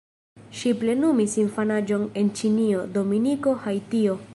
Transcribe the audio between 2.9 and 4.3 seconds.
Dominiko, Haitio.